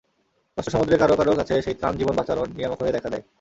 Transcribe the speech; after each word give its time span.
কষ্ট-সমুদ্রে 0.57 0.95
কারও 0.97 1.15
কারও 1.15 1.37
কাছে 1.39 1.53
সেই 1.61 1.75
ত্রাণ 1.75 1.93
জীবন 1.97 2.13
বাঁচানোর 2.15 2.47
নিয়ামক 2.51 2.79
হয়ে 2.81 2.95
দেখা 2.95 3.09
দেয়। 3.09 3.23